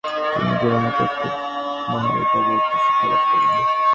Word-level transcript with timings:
তিনি 0.33 0.51
গ্যুমে 0.59 0.89
তন্ত্র 0.97 1.23
মহাবিদ্যালয়ে 1.89 2.59
তন্ত্র 2.61 2.77
শিক্ষালাভ 2.83 3.21
করেন। 3.29 3.65